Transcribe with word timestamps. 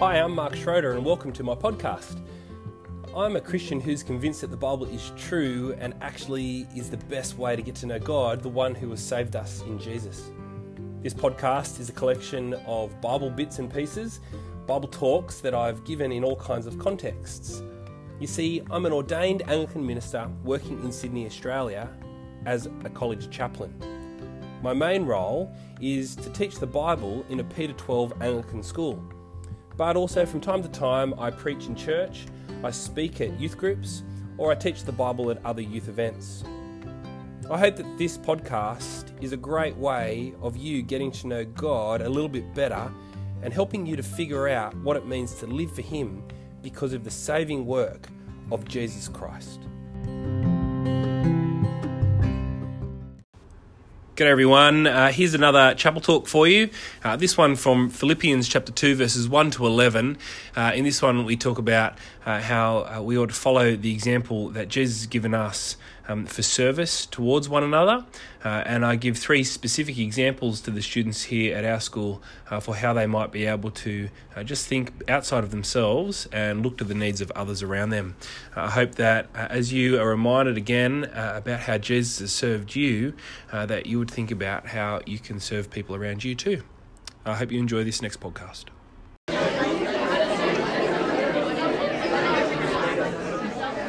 Hi, 0.00 0.16
I'm 0.16 0.34
Mark 0.34 0.56
Schroeder, 0.56 0.92
and 0.92 1.04
welcome 1.04 1.32
to 1.32 1.44
my 1.44 1.54
podcast. 1.54 2.20
I'm 3.16 3.36
a 3.36 3.40
Christian 3.40 3.80
who's 3.80 4.02
convinced 4.02 4.40
that 4.40 4.50
the 4.50 4.56
Bible 4.56 4.86
is 4.86 5.12
true 5.16 5.76
and 5.78 5.94
actually 6.00 6.66
is 6.74 6.90
the 6.90 6.96
best 6.96 7.38
way 7.38 7.54
to 7.54 7.62
get 7.62 7.76
to 7.76 7.86
know 7.86 8.00
God, 8.00 8.42
the 8.42 8.48
one 8.48 8.74
who 8.74 8.90
has 8.90 9.00
saved 9.00 9.36
us 9.36 9.62
in 9.62 9.78
Jesus. 9.78 10.32
This 11.00 11.14
podcast 11.14 11.78
is 11.78 11.90
a 11.90 11.92
collection 11.92 12.54
of 12.66 13.00
Bible 13.00 13.30
bits 13.30 13.60
and 13.60 13.72
pieces, 13.72 14.20
Bible 14.66 14.88
talks 14.88 15.40
that 15.40 15.54
I've 15.54 15.84
given 15.84 16.10
in 16.10 16.24
all 16.24 16.36
kinds 16.36 16.66
of 16.66 16.76
contexts. 16.78 17.62
You 18.18 18.26
see, 18.26 18.62
I'm 18.72 18.86
an 18.86 18.92
ordained 18.92 19.48
Anglican 19.48 19.86
minister 19.86 20.28
working 20.42 20.82
in 20.82 20.90
Sydney, 20.90 21.24
Australia, 21.24 21.88
as 22.46 22.66
a 22.84 22.90
college 22.90 23.30
chaplain. 23.30 23.72
My 24.60 24.74
main 24.74 25.04
role 25.06 25.54
is 25.80 26.16
to 26.16 26.30
teach 26.30 26.58
the 26.58 26.66
Bible 26.66 27.24
in 27.28 27.38
a 27.38 27.44
Peter 27.44 27.74
12 27.74 28.14
Anglican 28.20 28.62
school. 28.62 29.00
But 29.76 29.96
also, 29.96 30.24
from 30.24 30.40
time 30.40 30.62
to 30.62 30.68
time, 30.68 31.14
I 31.18 31.30
preach 31.30 31.66
in 31.66 31.74
church, 31.74 32.26
I 32.62 32.70
speak 32.70 33.20
at 33.20 33.38
youth 33.40 33.58
groups, 33.58 34.02
or 34.38 34.52
I 34.52 34.54
teach 34.54 34.84
the 34.84 34.92
Bible 34.92 35.30
at 35.30 35.44
other 35.44 35.62
youth 35.62 35.88
events. 35.88 36.44
I 37.50 37.58
hope 37.58 37.76
that 37.76 37.98
this 37.98 38.16
podcast 38.16 39.10
is 39.22 39.32
a 39.32 39.36
great 39.36 39.76
way 39.76 40.32
of 40.40 40.56
you 40.56 40.82
getting 40.82 41.10
to 41.12 41.26
know 41.26 41.44
God 41.44 42.00
a 42.00 42.08
little 42.08 42.28
bit 42.28 42.54
better 42.54 42.90
and 43.42 43.52
helping 43.52 43.84
you 43.84 43.96
to 43.96 44.02
figure 44.02 44.48
out 44.48 44.74
what 44.78 44.96
it 44.96 45.06
means 45.06 45.34
to 45.36 45.46
live 45.46 45.72
for 45.74 45.82
Him 45.82 46.24
because 46.62 46.94
of 46.94 47.04
the 47.04 47.10
saving 47.10 47.66
work 47.66 48.08
of 48.50 48.66
Jesus 48.66 49.08
Christ. 49.08 49.60
Good 54.16 54.28
everyone. 54.28 54.86
Uh, 54.86 55.10
here's 55.10 55.34
another 55.34 55.74
chapel 55.74 56.00
talk 56.00 56.28
for 56.28 56.46
you. 56.46 56.70
Uh, 57.02 57.16
this 57.16 57.36
one 57.36 57.56
from 57.56 57.90
Philippians 57.90 58.46
chapter 58.46 58.70
2, 58.70 58.94
verses 58.94 59.28
1 59.28 59.50
to 59.50 59.66
11. 59.66 60.18
Uh, 60.54 60.70
in 60.72 60.84
this 60.84 61.02
one, 61.02 61.24
we 61.24 61.36
talk 61.36 61.58
about 61.58 61.98
uh, 62.24 62.40
how 62.40 62.84
uh, 62.84 63.02
we 63.02 63.18
ought 63.18 63.30
to 63.30 63.34
follow 63.34 63.74
the 63.74 63.92
example 63.92 64.50
that 64.50 64.68
Jesus 64.68 64.98
has 64.98 65.06
given 65.08 65.34
us 65.34 65.76
um, 66.08 66.26
for 66.26 66.42
service 66.42 67.06
towards 67.06 67.48
one 67.48 67.62
another. 67.62 68.04
Uh, 68.44 68.62
and 68.66 68.84
I 68.84 68.96
give 68.96 69.16
three 69.16 69.42
specific 69.42 69.98
examples 69.98 70.60
to 70.62 70.70
the 70.70 70.82
students 70.82 71.24
here 71.24 71.56
at 71.56 71.64
our 71.64 71.80
school 71.80 72.22
uh, 72.50 72.60
for 72.60 72.76
how 72.76 72.92
they 72.92 73.06
might 73.06 73.32
be 73.32 73.46
able 73.46 73.70
to 73.70 74.08
uh, 74.36 74.42
just 74.42 74.66
think 74.66 74.92
outside 75.08 75.44
of 75.44 75.50
themselves 75.50 76.26
and 76.32 76.62
look 76.62 76.76
to 76.78 76.84
the 76.84 76.94
needs 76.94 77.20
of 77.20 77.30
others 77.32 77.62
around 77.62 77.90
them. 77.90 78.16
I 78.54 78.70
hope 78.70 78.96
that 78.96 79.28
uh, 79.34 79.46
as 79.50 79.72
you 79.72 79.98
are 79.98 80.08
reminded 80.08 80.56
again 80.56 81.06
uh, 81.06 81.34
about 81.36 81.60
how 81.60 81.78
Jesus 81.78 82.18
has 82.18 82.32
served 82.32 82.76
you, 82.76 83.14
uh, 83.52 83.66
that 83.66 83.86
you 83.86 83.98
would 83.98 84.10
think 84.10 84.30
about 84.30 84.68
how 84.68 85.00
you 85.06 85.18
can 85.18 85.40
serve 85.40 85.70
people 85.70 85.96
around 85.96 86.24
you 86.24 86.34
too. 86.34 86.62
I 87.24 87.36
hope 87.36 87.50
you 87.50 87.58
enjoy 87.58 87.84
this 87.84 88.02
next 88.02 88.20
podcast. 88.20 88.64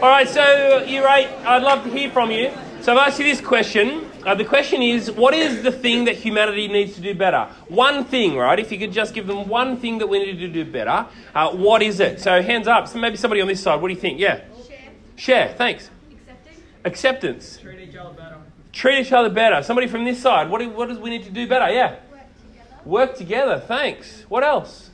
All 0.06 0.12
right, 0.12 0.30
so 0.30 0.84
you're 0.84 1.04
right. 1.04 1.28
I'd 1.48 1.64
love 1.64 1.84
to 1.84 1.90
hear 1.90 2.12
from 2.12 2.30
you. 2.30 2.52
So 2.82 2.92
I've 2.92 3.08
asked 3.08 3.18
you 3.18 3.26
this 3.26 3.42
question. 3.42 4.08
Uh, 4.24 4.36
the 4.36 4.46
question 4.46 4.84
is, 4.84 5.10
what 5.10 5.34
is 5.34 5.64
the 5.64 5.72
thing 5.72 6.06
that 6.06 6.16
humanity 6.16 6.68
needs 6.68 6.94
to 6.94 7.02
do 7.02 7.16
better? 7.16 7.50
One 7.70 8.06
thing, 8.06 8.38
right? 8.38 8.60
If 8.60 8.72
you 8.72 8.78
could 8.78 8.92
just 8.92 9.16
give 9.16 9.26
them 9.26 9.48
one 9.50 9.78
thing 9.78 9.98
that 9.98 10.06
we 10.06 10.20
need 10.20 10.38
to 10.38 10.48
do 10.48 10.64
better, 10.64 11.08
uh, 11.34 11.50
what 11.54 11.82
is 11.82 12.00
it? 12.00 12.22
So 12.22 12.40
hands 12.44 12.68
up. 12.68 12.88
So 12.88 13.00
maybe 13.00 13.18
somebody 13.18 13.42
on 13.42 13.48
this 13.48 13.64
side. 13.64 13.82
What 13.82 13.88
do 13.88 13.96
you 13.96 14.00
think? 14.00 14.20
Yeah. 14.20 14.42
Share. 14.68 14.78
Share. 15.16 15.56
Thanks. 15.58 15.90
Accepting. 16.12 16.64
Acceptance. 16.86 17.58
Treat 17.58 17.90
each 17.90 17.96
other 17.96 18.14
better. 18.14 18.38
Treat 18.74 19.00
each 19.00 19.12
other 19.12 19.30
better. 19.32 19.64
Somebody 19.64 19.88
from 19.88 20.06
this 20.06 20.22
side. 20.22 20.52
What 20.52 20.60
do, 20.60 20.70
what 20.70 20.88
does 20.88 21.00
we 21.00 21.10
need 21.10 21.24
to 21.24 21.32
do 21.32 21.48
better? 21.48 21.74
Yeah. 21.74 21.96
Work 22.12 22.28
together. 22.52 22.80
Work 22.86 23.18
together. 23.18 23.60
Thanks. 23.60 24.24
What 24.30 24.44
else? 24.44 24.92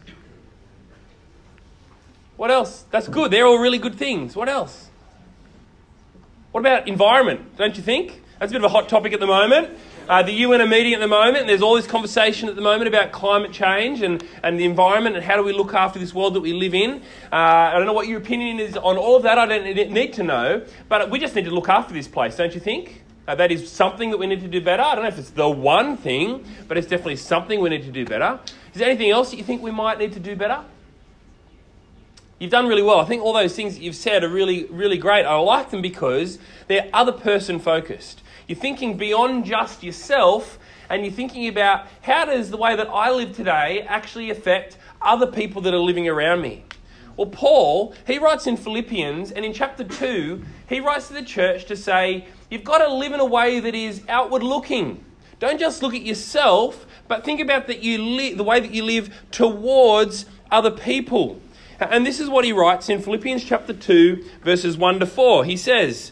What 2.37 2.49
else? 2.49 2.85
That's 2.91 3.09
good. 3.09 3.29
They're 3.29 3.45
all 3.45 3.59
really 3.59 3.77
good 3.77 3.95
things. 3.95 4.37
What 4.37 4.47
else? 4.47 4.87
What 6.51 6.59
about 6.59 6.89
environment? 6.89 7.55
Don't 7.55 7.77
you 7.77 7.81
think? 7.81 8.21
That's 8.37 8.51
a 8.51 8.53
bit 8.53 8.61
of 8.61 8.69
a 8.69 8.73
hot 8.73 8.89
topic 8.89 9.13
at 9.13 9.21
the 9.21 9.27
moment. 9.27 9.69
Uh, 10.09 10.21
the 10.21 10.33
UN 10.33 10.59
are 10.59 10.67
meeting 10.67 10.93
at 10.93 10.99
the 10.99 11.07
moment, 11.07 11.37
and 11.37 11.47
there's 11.47 11.61
all 11.61 11.75
this 11.75 11.87
conversation 11.87 12.49
at 12.49 12.57
the 12.57 12.61
moment 12.61 12.89
about 12.89 13.13
climate 13.13 13.53
change 13.53 14.01
and, 14.01 14.21
and 14.43 14.59
the 14.59 14.65
environment 14.65 15.15
and 15.15 15.23
how 15.23 15.37
do 15.37 15.43
we 15.43 15.53
look 15.53 15.73
after 15.73 15.97
this 15.97 16.13
world 16.13 16.33
that 16.33 16.41
we 16.41 16.51
live 16.51 16.73
in. 16.73 17.03
Uh, 17.31 17.35
I 17.35 17.77
don't 17.77 17.85
know 17.85 17.93
what 17.93 18.09
your 18.09 18.17
opinion 18.17 18.59
is 18.59 18.75
on 18.75 18.97
all 18.97 19.15
of 19.15 19.23
that. 19.23 19.37
I 19.37 19.45
don't 19.45 19.93
need 19.93 20.11
to 20.13 20.23
know, 20.23 20.65
but 20.89 21.09
we 21.09 21.19
just 21.19 21.35
need 21.35 21.45
to 21.45 21.51
look 21.51 21.69
after 21.69 21.93
this 21.93 22.09
place, 22.09 22.35
don't 22.35 22.53
you 22.53 22.59
think? 22.59 23.01
Uh, 23.29 23.35
that 23.35 23.49
is 23.49 23.71
something 23.71 24.09
that 24.09 24.17
we 24.17 24.27
need 24.27 24.41
to 24.41 24.49
do 24.49 24.59
better. 24.59 24.83
I 24.83 24.95
don't 24.95 25.05
know 25.05 25.09
if 25.09 25.19
it's 25.19 25.29
the 25.29 25.47
one 25.47 25.95
thing, 25.95 26.43
but 26.67 26.77
it's 26.77 26.87
definitely 26.87 27.15
something 27.15 27.61
we 27.61 27.69
need 27.69 27.83
to 27.83 27.91
do 27.91 28.03
better. 28.03 28.41
Is 28.73 28.79
there 28.79 28.89
anything 28.89 29.09
else 29.09 29.31
that 29.31 29.37
you 29.37 29.43
think 29.43 29.61
we 29.61 29.71
might 29.71 29.99
need 29.99 30.11
to 30.13 30.19
do 30.19 30.35
better? 30.35 30.65
You've 32.41 32.49
done 32.49 32.65
really 32.65 32.81
well. 32.81 32.99
I 32.99 33.05
think 33.05 33.21
all 33.21 33.33
those 33.33 33.55
things 33.55 33.75
that 33.75 33.83
you've 33.83 33.95
said 33.95 34.23
are 34.23 34.27
really, 34.27 34.65
really 34.71 34.97
great. 34.97 35.25
I 35.25 35.35
like 35.35 35.69
them 35.69 35.83
because 35.83 36.39
they're 36.67 36.89
other 36.91 37.11
person 37.11 37.59
focused. 37.59 38.23
You're 38.47 38.57
thinking 38.57 38.97
beyond 38.97 39.45
just 39.45 39.83
yourself 39.83 40.57
and 40.89 41.03
you're 41.03 41.13
thinking 41.13 41.47
about 41.47 41.85
how 42.01 42.25
does 42.25 42.49
the 42.49 42.57
way 42.57 42.75
that 42.75 42.89
I 42.89 43.11
live 43.11 43.35
today 43.35 43.81
actually 43.81 44.31
affect 44.31 44.77
other 45.03 45.27
people 45.27 45.61
that 45.61 45.75
are 45.75 45.79
living 45.79 46.07
around 46.07 46.41
me. 46.41 46.63
Well, 47.15 47.27
Paul, 47.27 47.93
he 48.07 48.17
writes 48.17 48.47
in 48.47 48.57
Philippians 48.57 49.31
and 49.31 49.45
in 49.45 49.53
chapter 49.53 49.83
2, 49.83 50.43
he 50.67 50.79
writes 50.79 51.09
to 51.09 51.13
the 51.13 51.21
church 51.21 51.65
to 51.65 51.75
say, 51.75 52.25
you've 52.49 52.63
got 52.63 52.79
to 52.79 52.91
live 52.91 53.11
in 53.11 53.19
a 53.19 53.25
way 53.25 53.59
that 53.59 53.75
is 53.75 54.01
outward 54.09 54.41
looking. 54.41 55.05
Don't 55.37 55.59
just 55.59 55.83
look 55.83 55.93
at 55.93 56.01
yourself, 56.01 56.87
but 57.07 57.23
think 57.23 57.39
about 57.39 57.67
that 57.67 57.83
you 57.83 57.99
li- 57.99 58.33
the 58.33 58.43
way 58.43 58.59
that 58.59 58.71
you 58.71 58.83
live 58.83 59.13
towards 59.29 60.25
other 60.49 60.71
people. 60.71 61.39
And 61.89 62.05
this 62.05 62.19
is 62.19 62.29
what 62.29 62.45
he 62.45 62.53
writes 62.53 62.89
in 62.89 63.01
Philippians 63.01 63.43
chapter 63.43 63.73
2, 63.73 64.23
verses 64.43 64.77
1 64.77 64.99
to 64.99 65.05
4. 65.07 65.45
He 65.45 65.57
says, 65.57 66.11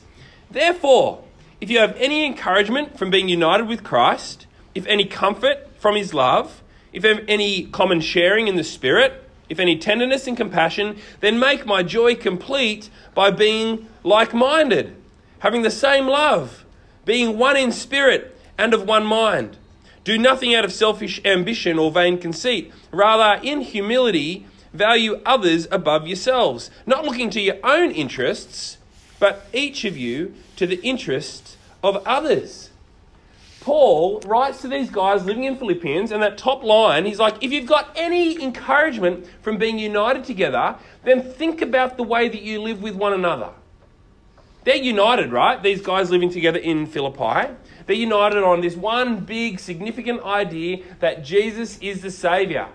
Therefore, 0.50 1.24
if 1.62 1.69
you 1.69 1.78
have 1.78 1.96
any 1.97 2.25
encouragement 2.25 2.97
from 2.97 3.12
being 3.12 3.30
united 3.30 3.68
with 3.68 3.84
Christ, 3.84 4.47
if 4.74 4.88
any 4.88 5.06
comfort 5.06 5.69
from 5.78 5.96
his 5.96 6.12
love, 6.13 6.63
if 6.91 7.06
any 7.06 7.66
common 7.66 8.02
sharing 8.02 8.47
in 8.47 8.56
the 8.56 8.63
Spirit, 8.63 9.30
if 9.47 9.59
any 9.59 9.78
tenderness 9.78 10.25
and 10.25 10.35
compassion, 10.35 10.97
then 11.19 11.40
make 11.40 11.66
my 11.66 11.84
joy 11.84 12.16
complete 12.16 12.90
by 13.13 13.30
being 13.30 13.88
like 14.03 14.34
minded, 14.34 14.96
having 15.40 15.62
the 15.62 15.72
same 15.72 16.07
love, 16.07 16.66
being 17.06 17.38
one 17.38 17.57
in 17.57 17.72
spirit 17.72 18.40
and 18.57 18.74
of 18.74 18.88
one 18.88 19.06
mind. 19.06 19.57
Do 20.03 20.18
nothing 20.18 20.56
out 20.56 20.66
of 20.66 20.72
selfish 20.72 21.19
ambition 21.25 21.78
or 21.78 21.91
vain 21.91 22.18
conceit. 22.18 22.72
Rather, 22.91 23.41
in 23.44 23.62
humility, 23.62 24.46
value 24.74 25.22
others 25.25 25.68
above 25.72 26.07
yourselves, 26.07 26.69
not 26.85 27.06
looking 27.06 27.30
to 27.31 27.41
your 27.41 27.57
own 27.63 27.91
interests, 27.91 28.78
but 29.19 29.47
each 29.53 29.85
of 29.85 29.97
you 29.97 30.34
to 30.56 30.66
the 30.66 30.81
interests 30.81 31.57
of 31.84 31.97
others. 32.06 32.69
Paul 33.62 34.22
writes 34.22 34.62
to 34.62 34.68
these 34.68 34.90
guys 34.90 35.25
living 35.25 35.44
in 35.44 35.57
Philippians, 35.57 36.12
and 36.12 36.24
that 36.24 36.38
top 36.38 36.63
line, 36.63 37.06
he's 37.06 37.19
like, 37.19 37.35
if 37.41 37.52
you've 37.52 37.68
got 37.68 37.91
any 37.96 38.41
encouragement 38.41 39.28
from 39.41 39.57
being 39.57 39.78
united 39.78 40.24
together, 40.24 40.75
then 41.03 41.22
think 41.22 41.62
about 41.62 41.97
the 41.97 42.03
way 42.03 42.30
that 42.30 42.41
you 42.41 42.62
live 42.62 42.81
with 42.81 42.96
one 42.96 43.13
another. 43.13 43.50
They're 44.63 44.75
united, 44.75 45.31
right? 45.31 45.62
These 45.62 45.81
guys 45.81 46.09
living 46.09 46.30
together 46.30 46.59
in 46.59 46.86
Philippi. 46.86 47.53
They're 47.86 47.96
united 47.96 48.44
on 48.44 48.62
this 48.62 48.75
one 48.75 49.22
big, 49.22 49.59
significant 49.59 50.24
idea 50.24 50.84
that 51.00 51.24
Jesus 51.24 51.78
is 51.80 52.01
the 52.01 52.12
Saviour. 52.12 52.69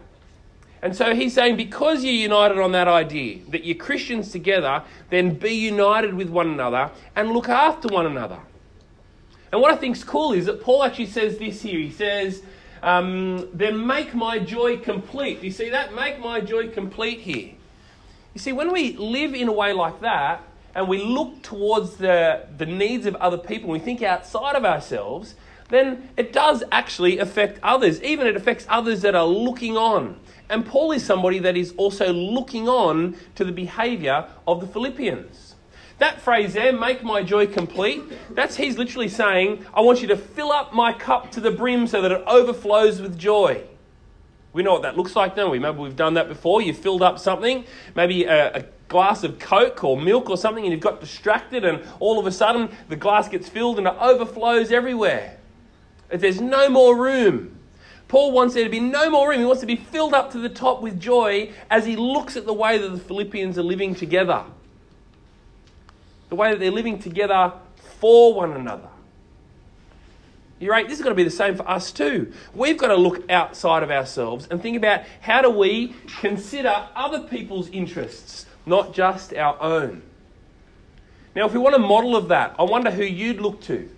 And 0.85 0.95
so 0.95 1.15
he's 1.15 1.33
saying, 1.33 1.57
because 1.57 2.05
you're 2.05 2.13
united 2.13 2.59
on 2.59 2.73
that 2.73 2.89
idea, 2.89 3.39
that 3.49 3.65
you're 3.65 3.75
Christians 3.75 4.31
together, 4.31 4.83
then 5.09 5.35
be 5.35 5.55
united 5.55 6.13
with 6.13 6.29
one 6.29 6.47
another 6.47 6.91
and 7.17 7.31
look 7.31 7.49
after 7.49 7.89
one 7.89 8.05
another. 8.05 8.39
And 9.51 9.63
what 9.63 9.73
I 9.73 9.77
think's 9.77 10.05
cool 10.05 10.35
is 10.35 10.45
that 10.45 10.61
Paul 10.61 10.85
actually 10.85 11.07
says 11.07 11.39
this 11.39 11.63
here. 11.63 11.81
He 11.81 11.91
says, 11.91 12.43
um, 12.83 13.49
then 13.55 13.87
make 13.87 14.15
my 14.15 14.39
joy 14.39 14.77
complete. 14.77 15.41
Do 15.41 15.47
you 15.47 15.53
see 15.53 15.71
that? 15.71 15.95
Make 15.95 16.21
my 16.21 16.43
joy 16.43 16.69
complete 16.69 17.21
here. 17.21 17.53
You 18.35 18.41
see, 18.41 18.53
when 18.53 18.71
we 18.71 18.95
live 18.99 19.35
in 19.35 19.49
a 19.49 19.53
way 19.53 19.73
like 19.73 20.03
that, 20.03 20.43
and 20.75 20.87
we 20.87 21.03
look 21.03 21.43
towards 21.43 21.97
the, 21.97 22.47
the 22.59 22.67
needs 22.67 23.07
of 23.07 23.15
other 23.17 23.39
people, 23.39 23.71
we 23.71 23.79
think 23.79 24.03
outside 24.03 24.55
of 24.55 24.67
ourselves, 24.67 25.35
then 25.71 26.11
it 26.19 26.31
does 26.31 26.63
actually 26.71 27.19
affect 27.19 27.59
others. 27.63 28.03
Even 28.03 28.27
it 28.27 28.37
affects 28.37 28.67
others 28.69 29.01
that 29.01 29.15
are 29.15 29.27
looking 29.27 29.79
on. 29.79 30.21
And 30.49 30.67
Paul 30.67 30.93
is 30.93 31.05
somebody 31.05 31.39
that 31.41 31.57
is 31.57 31.73
also 31.77 32.13
looking 32.13 32.69
on 32.69 33.17
to 33.35 33.45
the 33.45 33.53
behavior 33.53 34.29
of 34.47 34.61
the 34.61 34.67
Philippians. 34.67 35.55
That 35.99 36.21
phrase 36.21 36.55
there, 36.55 36.73
make 36.73 37.03
my 37.03 37.23
joy 37.23 37.47
complete, 37.47 38.03
that's 38.31 38.57
he's 38.57 38.77
literally 38.77 39.09
saying, 39.09 39.65
I 39.73 39.81
want 39.81 40.03
you 40.03 40.09
to 40.09 40.17
fill 40.17 40.51
up 40.51 40.75
my 40.75 40.93
cup 40.93 41.31
to 41.33 41.41
the 41.41 41.53
brim 41.53 41.87
so 41.87 42.03
that 42.03 42.11
it 42.11 42.23
overflows 42.27 43.01
with 43.01 43.17
joy. 43.19 43.63
We 44.53 44.63
know 44.63 44.73
what 44.73 44.83
that 44.83 44.97
looks 44.97 45.17
like, 45.17 45.35
don't 45.35 45.51
we? 45.51 45.59
Maybe 45.59 45.79
we've 45.79 45.97
done 45.97 46.15
that 46.15 46.29
before. 46.29 46.63
You've 46.63 46.79
filled 46.79 47.03
up 47.03 47.19
something, 47.19 47.65
maybe 47.95 48.25
a, 48.25 48.59
a 48.59 48.65
glass 48.89 49.25
of 49.25 49.39
Coke 49.39 49.83
or 49.83 50.01
milk 50.01 50.31
or 50.31 50.37
something, 50.37 50.65
and 50.65 50.73
you've 50.73 50.81
got 50.81 51.01
distracted, 51.01 51.65
and 51.65 51.83
all 52.01 52.19
of 52.19 52.27
a 52.27 52.33
sudden 52.33 52.71
the 52.89 52.97
glass 52.97 53.29
gets 53.29 53.49
filled 53.49 53.79
and 53.79 53.87
it 53.87 53.95
overflows 53.99 54.71
everywhere. 54.73 55.39
There's 56.09 56.41
no 56.41 56.69
more 56.69 56.97
room. 56.97 57.57
Paul 58.09 58.33
wants 58.33 58.55
there 58.55 58.65
to 58.65 58.71
be 58.71 58.81
no 58.81 59.11
more 59.11 59.29
room. 59.31 59.41
He 59.41 59.47
wants 59.47 59.61
to 59.61 59.67
be 59.67 59.77
filled 59.77 60.15
up 60.15 60.33
to 60.33 60.39
the 60.39 60.49
top 60.49 60.83
with 60.83 61.01
joy 61.01 61.53
as 61.71 61.87
he 61.87 61.97
looks 61.97 62.37
at 62.37 62.47
the 62.47 62.53
way 62.53 62.79
that 62.79 62.89
the 62.89 62.99
Philippians 62.99 63.59
are 63.59 63.63
living 63.63 63.95
together. 63.95 64.45
The 66.29 66.35
way 66.35 66.51
that 66.51 66.61
they're 66.61 66.71
living 66.71 66.99
together 66.99 67.53
for 68.01 68.35
one 68.35 68.53
another. 68.53 68.89
You're 70.61 70.73
right, 70.73 70.89
this 70.89 70.99
is 70.99 71.03
going 71.03 71.13
to 71.13 71.17
be 71.17 71.25
the 71.25 71.31
same 71.31 71.57
for 71.57 71.69
us 71.69 71.91
too. 71.91 72.33
We've 72.55 72.79
got 72.79 72.89
to 72.89 72.97
look 72.97 73.29
outside 73.31 73.83
of 73.83 73.91
ourselves 73.91 74.47
and 74.51 74.63
think 74.63 74.77
about 74.77 75.03
how 75.21 75.43
do 75.43 75.51
we 75.51 75.95
consider 76.21 76.89
other 76.95 77.21
people's 77.21 77.69
interests, 77.71 78.47
not 78.65 78.95
just 78.95 79.35
our 79.35 79.61
own. 79.61 80.03
Now, 81.35 81.47
if 81.47 81.53
we 81.53 81.59
want 81.59 81.75
a 81.75 81.81
model 81.81 82.15
of 82.15 82.29
that, 82.29 82.55
I 82.59 82.63
wonder 82.63 82.91
who 82.91 83.03
you'd 83.03 83.41
look 83.41 83.61
to. 83.63 83.91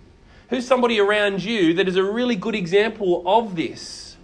Who's 0.49 0.65
somebody 0.65 0.99
around 0.99 1.43
you 1.43 1.73
that 1.73 1.87
is 1.87 1.95
a 1.97 2.03
really 2.03 2.35
good 2.35 2.55
example 2.55 3.23
of 3.25 3.55
this? 3.55 4.15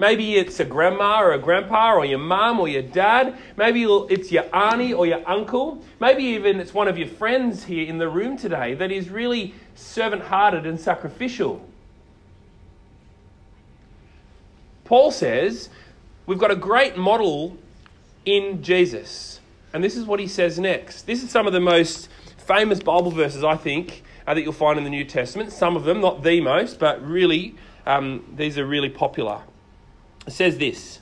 Maybe 0.00 0.36
it's 0.36 0.58
a 0.60 0.64
grandma 0.64 1.20
or 1.22 1.32
a 1.32 1.38
grandpa 1.38 1.94
or 1.94 2.06
your 2.06 2.18
mum 2.18 2.58
or 2.58 2.68
your 2.68 2.82
dad. 2.82 3.36
Maybe 3.56 3.84
it's 3.84 4.32
your 4.32 4.44
auntie 4.54 4.94
or 4.94 5.06
your 5.06 5.22
uncle. 5.28 5.84
Maybe 6.00 6.22
even 6.24 6.58
it's 6.58 6.72
one 6.72 6.88
of 6.88 6.96
your 6.96 7.08
friends 7.08 7.64
here 7.64 7.86
in 7.86 7.98
the 7.98 8.08
room 8.08 8.38
today 8.38 8.72
that 8.74 8.90
is 8.90 9.10
really 9.10 9.54
servant 9.74 10.22
hearted 10.22 10.64
and 10.64 10.80
sacrificial. 10.80 11.66
Paul 14.84 15.10
says 15.10 15.68
we've 16.26 16.38
got 16.38 16.50
a 16.50 16.56
great 16.56 16.96
model 16.96 17.58
in 18.24 18.62
Jesus. 18.62 19.40
And 19.72 19.84
this 19.84 19.96
is 19.96 20.04
what 20.04 20.18
he 20.18 20.26
says 20.26 20.58
next. 20.58 21.02
This 21.02 21.22
is 21.22 21.30
some 21.30 21.46
of 21.46 21.52
the 21.52 21.60
most 21.60 22.08
famous 22.38 22.80
Bible 22.80 23.10
verses, 23.10 23.44
I 23.44 23.56
think, 23.56 24.02
uh, 24.30 24.34
that 24.34 24.42
you'll 24.42 24.52
find 24.52 24.78
in 24.78 24.84
the 24.84 24.90
New 24.90 25.04
Testament. 25.04 25.50
Some 25.50 25.74
of 25.76 25.82
them, 25.82 26.00
not 26.00 26.22
the 26.22 26.40
most, 26.40 26.78
but 26.78 27.04
really, 27.04 27.56
um, 27.84 28.24
these 28.36 28.58
are 28.58 28.66
really 28.66 28.88
popular. 28.88 29.40
It 30.24 30.32
says 30.32 30.58
this, 30.58 31.00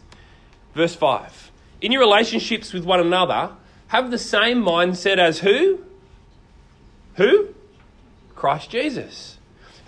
verse 0.75 0.95
5 0.95 1.51
In 1.83 1.93
your 1.93 2.01
relationships 2.01 2.73
with 2.73 2.85
one 2.85 3.01
another, 3.01 3.53
have 3.89 4.11
the 4.11 4.19
same 4.19 4.63
mindset 4.63 5.19
as 5.19 5.41
who? 5.41 5.85
Who? 7.17 7.55
Christ 8.35 8.71
Jesus. 8.71 9.37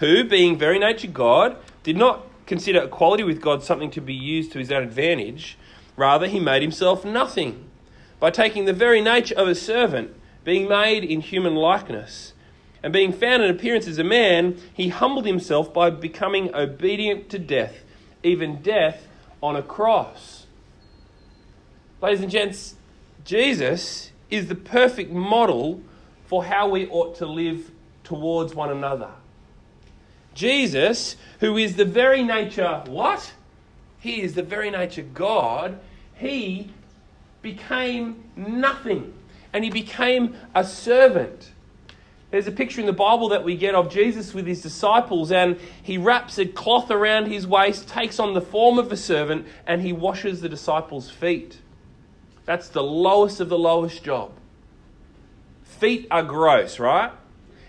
Who, 0.00 0.24
being 0.24 0.58
very 0.58 0.78
nature 0.78 1.08
God, 1.08 1.56
did 1.82 1.96
not 1.96 2.26
consider 2.44 2.82
equality 2.82 3.22
with 3.22 3.40
God 3.40 3.62
something 3.62 3.90
to 3.92 4.02
be 4.02 4.12
used 4.12 4.52
to 4.52 4.58
his 4.58 4.70
own 4.70 4.82
advantage. 4.82 5.56
Rather, 5.96 6.26
he 6.26 6.40
made 6.40 6.60
himself 6.60 7.06
nothing 7.06 7.70
by 8.18 8.30
taking 8.30 8.66
the 8.66 8.74
very 8.74 9.00
nature 9.00 9.34
of 9.34 9.48
a 9.48 9.54
servant 9.54 10.14
being 10.44 10.68
made 10.68 11.04
in 11.04 11.22
human 11.22 11.54
likeness. 11.54 12.34
And 12.82 12.92
being 12.92 13.12
found 13.12 13.42
in 13.42 13.50
appearance 13.50 13.86
as 13.86 13.98
a 13.98 14.04
man, 14.04 14.58
he 14.72 14.88
humbled 14.88 15.26
himself 15.26 15.72
by 15.72 15.90
becoming 15.90 16.54
obedient 16.54 17.28
to 17.30 17.38
death, 17.38 17.74
even 18.22 18.62
death 18.62 19.06
on 19.42 19.56
a 19.56 19.62
cross. 19.62 20.46
Ladies 22.00 22.22
and 22.22 22.30
gents, 22.30 22.76
Jesus 23.24 24.12
is 24.30 24.48
the 24.48 24.54
perfect 24.54 25.12
model 25.12 25.82
for 26.26 26.44
how 26.44 26.68
we 26.68 26.86
ought 26.88 27.16
to 27.16 27.26
live 27.26 27.70
towards 28.04 28.54
one 28.54 28.70
another. 28.70 29.10
Jesus, 30.34 31.16
who 31.40 31.56
is 31.56 31.76
the 31.76 31.84
very 31.84 32.22
nature, 32.22 32.82
what? 32.86 33.32
He 33.98 34.22
is 34.22 34.34
the 34.34 34.42
very 34.42 34.70
nature 34.70 35.02
God. 35.02 35.78
He 36.14 36.70
became 37.42 38.24
nothing 38.36 39.12
and 39.52 39.64
he 39.64 39.70
became 39.70 40.36
a 40.54 40.64
servant. 40.64 41.50
There's 42.30 42.46
a 42.46 42.52
picture 42.52 42.80
in 42.80 42.86
the 42.86 42.92
Bible 42.92 43.30
that 43.30 43.42
we 43.42 43.56
get 43.56 43.74
of 43.74 43.90
Jesus 43.90 44.32
with 44.32 44.46
his 44.46 44.62
disciples, 44.62 45.32
and 45.32 45.58
he 45.82 45.98
wraps 45.98 46.38
a 46.38 46.46
cloth 46.46 46.90
around 46.90 47.26
his 47.26 47.46
waist, 47.46 47.88
takes 47.88 48.20
on 48.20 48.34
the 48.34 48.40
form 48.40 48.78
of 48.78 48.92
a 48.92 48.96
servant, 48.96 49.46
and 49.66 49.82
he 49.82 49.92
washes 49.92 50.40
the 50.40 50.48
disciples' 50.48 51.10
feet. 51.10 51.58
That's 52.44 52.68
the 52.68 52.82
lowest 52.82 53.40
of 53.40 53.48
the 53.48 53.58
lowest 53.58 54.04
job. 54.04 54.32
Feet 55.64 56.06
are 56.10 56.22
gross, 56.22 56.78
right? 56.78 57.10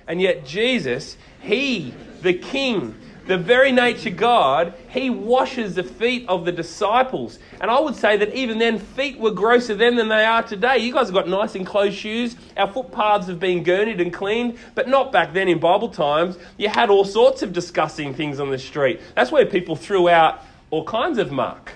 And 0.08 0.22
yet, 0.22 0.46
Jesus, 0.46 1.18
he, 1.40 1.94
the 2.22 2.34
King, 2.34 2.96
the 3.28 3.38
very 3.38 3.72
nature 3.72 4.10
God, 4.10 4.74
he 4.90 5.10
washes 5.10 5.76
the 5.76 5.84
feet 5.84 6.26
of 6.28 6.44
the 6.44 6.52
disciples. 6.52 7.38
And 7.60 7.70
I 7.70 7.80
would 7.80 7.96
say 7.96 8.18
that 8.18 8.34
even 8.34 8.58
then, 8.58 8.80
feet 8.80 9.20
were 9.20 9.32
grosser 9.32 9.76
then 9.76 9.96
than 9.96 10.10
they 10.10 10.26
are 10.26 10.42
today. 10.42 10.80
You 10.80 10.92
guys 10.92 11.08
have 11.08 11.14
got 11.14 11.28
nice 11.28 11.54
enclosed 11.54 11.96
shoes. 11.96 12.36
Our 12.58 12.72
footpaths 12.72 13.28
have 13.28 13.40
been 13.40 13.64
gurneyed 13.64 14.02
and 14.02 14.12
cleaned, 14.12 14.58
but 14.74 14.88
not 14.88 15.12
back 15.12 15.34
then 15.34 15.48
in 15.48 15.60
Bible 15.60 15.90
times. 15.90 16.38
You 16.58 16.70
had 16.70 16.90
all 16.90 17.06
sorts 17.06 17.44
of 17.44 17.54
disgusting 17.54 18.14
things 18.14 18.40
on 18.40 18.50
the 18.50 18.58
street. 18.58 19.00
That's 19.16 19.32
where 19.32 19.46
people 19.46 19.76
threw 19.76 20.10
out 20.10 20.44
all 20.72 20.84
kinds 20.84 21.20
of 21.20 21.32
muck. 21.32 21.72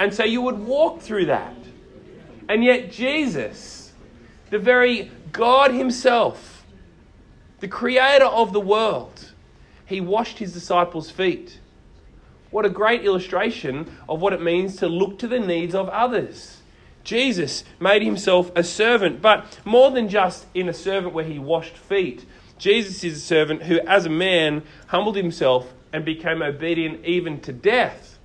And 0.00 0.14
so 0.14 0.24
you 0.24 0.40
would 0.40 0.58
walk 0.58 1.00
through 1.00 1.26
that. 1.26 1.54
And 2.48 2.64
yet, 2.64 2.90
Jesus, 2.90 3.92
the 4.50 4.58
very 4.58 5.10
God 5.30 5.72
Himself, 5.72 6.64
the 7.60 7.68
creator 7.68 8.24
of 8.24 8.52
the 8.52 8.60
world, 8.60 9.32
he 9.94 10.00
washed 10.00 10.38
his 10.38 10.52
disciples' 10.52 11.10
feet. 11.10 11.60
What 12.50 12.66
a 12.66 12.70
great 12.70 13.04
illustration 13.04 13.96
of 14.08 14.20
what 14.20 14.32
it 14.32 14.42
means 14.42 14.76
to 14.76 14.88
look 14.88 15.20
to 15.20 15.28
the 15.28 15.38
needs 15.38 15.74
of 15.74 15.88
others. 15.88 16.58
Jesus 17.04 17.62
made 17.78 18.02
himself 18.02 18.50
a 18.56 18.64
servant, 18.64 19.22
but 19.22 19.60
more 19.64 19.92
than 19.92 20.08
just 20.08 20.46
in 20.52 20.68
a 20.68 20.74
servant 20.74 21.14
where 21.14 21.24
he 21.24 21.38
washed 21.38 21.76
feet. 21.76 22.26
Jesus 22.58 23.04
is 23.04 23.18
a 23.18 23.20
servant 23.20 23.62
who, 23.62 23.78
as 23.80 24.04
a 24.04 24.10
man, 24.10 24.64
humbled 24.88 25.16
himself 25.16 25.72
and 25.92 26.04
became 26.04 26.42
obedient 26.42 27.04
even 27.04 27.40
to 27.42 27.52
death. 27.52 28.18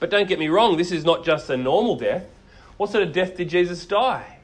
But 0.00 0.10
don't 0.10 0.28
get 0.28 0.38
me 0.38 0.48
wrong, 0.48 0.76
this 0.76 0.92
is 0.92 1.04
not 1.04 1.24
just 1.24 1.48
a 1.48 1.56
normal 1.56 1.96
death. 1.96 2.26
What 2.76 2.90
sort 2.90 3.04
of 3.04 3.12
death 3.12 3.36
did 3.36 3.48
Jesus 3.48 3.86
die? 3.86 4.38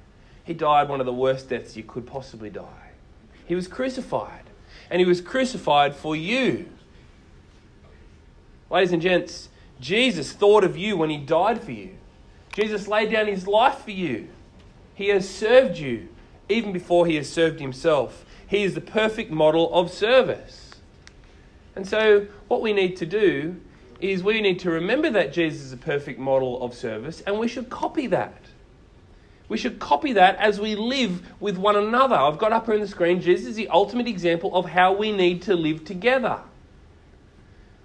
He 0.45 0.55
died 0.55 0.89
one 0.89 1.01
of 1.01 1.07
the 1.07 1.13
worst 1.13 1.51
deaths 1.51 1.77
you 1.77 1.83
could 1.83 2.07
possibly 2.07 2.49
die. 2.49 2.93
He 3.47 3.55
was 3.55 3.69
crucified 3.69 4.48
and 4.91 5.01
he 5.01 5.07
was 5.07 5.21
crucified 5.21 5.95
for 5.95 6.17
you. 6.17 6.69
Ladies 8.71 8.93
and 8.93 9.03
gents, 9.03 9.49
Jesus 9.81 10.33
thought 10.33 10.65
of 10.65 10.77
you 10.77 10.97
when 10.97 11.11
he 11.11 11.19
died 11.19 11.63
for 11.63 11.73
you. 11.73 11.97
Jesus 12.53 12.89
laid 12.89 13.13
down 13.13 13.27
his 13.27 13.47
life 13.47 13.85
for 13.85 13.91
you. 13.91 14.29
He 14.95 15.09
has 15.09 15.29
served 15.29 15.79
you 15.79 16.09
even 16.49 16.73
before 16.73 17.07
he 17.07 17.17
has 17.17 17.31
served 17.31 17.61
himself. 17.61 18.25
He 18.47 18.65
is 18.65 18.75
the 18.75 18.81
perfect 18.81 19.31
model 19.31 19.73
of 19.73 19.93
service. 19.93 20.73
And 21.77 21.87
so, 21.87 22.27
what 22.49 22.63
we 22.63 22.73
need 22.73 22.97
to 22.97 23.07
do 23.07 23.61
is 24.01 24.23
we 24.23 24.41
need 24.41 24.59
to 24.61 24.71
remember 24.71 25.11
that 25.11 25.33
Jesus 25.33 25.63
is 25.63 25.73
a 25.73 25.77
perfect 25.77 26.19
model 26.19 26.63
of 26.63 26.75
service 26.75 27.21
and 27.27 27.39
we 27.39 27.49
should 27.49 27.69
copy 27.69 28.07
that. 28.09 28.41
We 29.49 29.57
should 29.57 29.79
copy 29.79 30.13
that 30.13 30.37
as 30.37 30.61
we 30.61 30.75
live 30.75 31.23
with 31.41 31.57
one 31.57 31.77
another. 31.77 32.17
I've 32.17 32.39
got 32.39 32.53
up 32.53 32.67
here 32.67 32.75
on 32.75 32.81
the 32.81 32.89
screen, 32.89 33.21
Jesus 33.21 33.49
is 33.49 33.57
the 33.57 33.69
ultimate 33.69 34.07
example 34.07 34.55
of 34.55 34.67
how 34.67 34.93
we 34.93 35.11
need 35.11 35.43
to 35.43 35.55
live 35.55 35.85
together. 35.85 36.41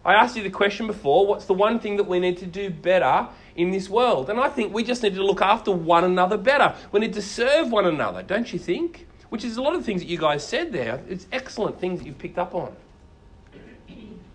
I 0.05 0.15
asked 0.15 0.35
you 0.35 0.43
the 0.43 0.49
question 0.49 0.87
before 0.87 1.25
what's 1.25 1.45
the 1.45 1.53
one 1.53 1.79
thing 1.79 1.95
that 1.97 2.03
we 2.03 2.19
need 2.19 2.37
to 2.39 2.45
do 2.45 2.69
better 2.69 3.27
in 3.55 3.71
this 3.71 3.89
world? 3.89 4.29
And 4.29 4.39
I 4.39 4.49
think 4.49 4.73
we 4.73 4.83
just 4.83 5.01
need 5.01 5.15
to 5.15 5.23
look 5.23 5.41
after 5.41 5.71
one 5.71 6.03
another 6.03 6.37
better. 6.37 6.75
We 6.91 6.99
need 6.99 7.13
to 7.13 7.21
serve 7.21 7.71
one 7.71 7.85
another, 7.85 8.21
don't 8.21 8.51
you 8.51 8.59
think? 8.59 9.07
Which 9.29 9.45
is 9.45 9.55
a 9.55 9.61
lot 9.61 9.75
of 9.75 9.85
things 9.85 10.01
that 10.01 10.07
you 10.07 10.17
guys 10.17 10.45
said 10.45 10.73
there. 10.73 11.01
It's 11.07 11.25
excellent 11.31 11.79
things 11.79 11.99
that 11.99 12.05
you've 12.05 12.19
picked 12.19 12.37
up 12.37 12.53
on. 12.53 12.75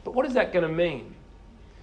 But 0.02 0.14
what 0.14 0.24
is 0.24 0.32
that 0.34 0.54
going 0.54 0.66
to 0.66 0.74
mean? 0.74 1.14